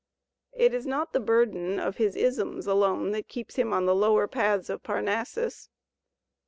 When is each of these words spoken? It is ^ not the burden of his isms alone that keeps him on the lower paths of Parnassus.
It 0.53 0.73
is 0.73 0.85
^ 0.85 0.87
not 0.87 1.13
the 1.13 1.19
burden 1.19 1.79
of 1.79 1.97
his 1.97 2.15
isms 2.15 2.65
alone 2.65 3.11
that 3.11 3.27
keeps 3.27 3.55
him 3.57 3.71
on 3.71 3.85
the 3.85 3.93
lower 3.93 4.27
paths 4.27 4.67
of 4.67 4.81
Parnassus. 4.81 5.69